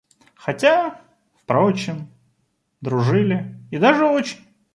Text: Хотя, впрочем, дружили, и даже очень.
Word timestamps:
Хотя, 0.33 0.99
впрочем, 1.35 2.07
дружили, 2.81 3.55
и 3.69 3.77
даже 3.77 4.05
очень. 4.07 4.39